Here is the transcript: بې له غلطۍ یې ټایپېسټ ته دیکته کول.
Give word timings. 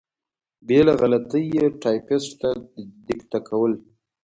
بې 0.67 0.79
له 0.87 0.93
غلطۍ 1.01 1.43
یې 1.55 1.65
ټایپېسټ 1.81 2.29
ته 2.41 2.49
دیکته 3.07 3.39
کول. 3.47 3.73